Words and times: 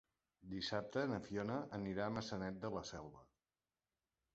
Dissabte 0.53 1.03
na 1.11 1.21
Fiona 1.27 1.59
anirà 1.81 2.09
a 2.09 2.17
Maçanet 2.19 2.61
de 2.67 2.77
la 2.79 2.87
Selva. 2.95 3.27